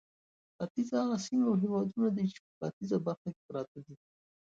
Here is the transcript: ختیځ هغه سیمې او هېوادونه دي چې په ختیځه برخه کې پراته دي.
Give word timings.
ختیځ 0.57 0.89
هغه 0.99 1.17
سیمې 1.25 1.43
او 1.47 1.53
هېوادونه 1.63 2.07
دي 2.15 2.25
چې 2.33 2.39
په 2.59 2.65
ختیځه 2.71 2.97
برخه 3.05 3.29
کې 3.35 3.41
پراته 3.47 3.77
دي. 3.85 3.95